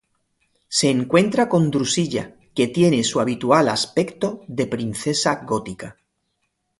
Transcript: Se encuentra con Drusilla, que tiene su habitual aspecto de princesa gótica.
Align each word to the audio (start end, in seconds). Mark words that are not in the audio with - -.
Se 0.67 0.89
encuentra 0.89 1.47
con 1.47 1.69
Drusilla, 1.69 2.35
que 2.55 2.67
tiene 2.67 3.03
su 3.03 3.19
habitual 3.19 3.69
aspecto 3.69 4.43
de 4.47 4.65
princesa 4.65 5.43
gótica. 5.45 5.95